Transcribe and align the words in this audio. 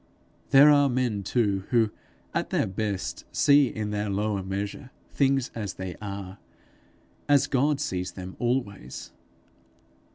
There 0.49 0.71
are 0.71 0.89
men 0.89 1.21
too, 1.21 1.65
who, 1.69 1.91
at 2.33 2.49
their 2.49 2.65
best, 2.65 3.23
see, 3.31 3.67
in 3.67 3.91
their 3.91 4.09
lower 4.09 4.41
measure, 4.41 4.89
things 5.11 5.51
as 5.53 5.75
they 5.75 5.95
are 6.01 6.39
as 7.29 7.45
God 7.45 7.79
sees 7.79 8.13
them 8.13 8.35
always. 8.39 9.11